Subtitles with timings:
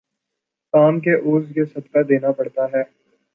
[0.73, 2.83] کام کے عوض یہ صدقہ دینا پڑتا ہے۔